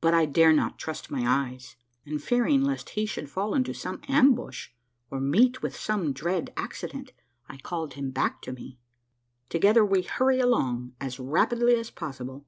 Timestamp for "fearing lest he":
2.22-3.04